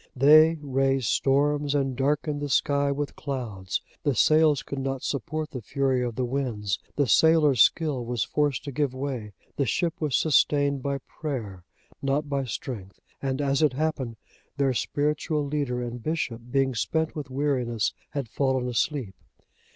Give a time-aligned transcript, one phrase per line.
[0.15, 3.83] They raised storms, and darkened the sky with clouds.
[4.01, 8.63] The sails could not support the fury of the winds, the sailors' skill was forced
[8.63, 11.65] to give way, the ship was sustained by prayer,
[12.01, 14.15] not by strength, and as it happened,
[14.57, 19.13] their spiritual leader and bishop, being spent with weariness, had fallen asleep.